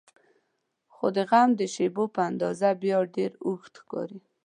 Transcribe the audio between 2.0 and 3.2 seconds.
په اندازه بیا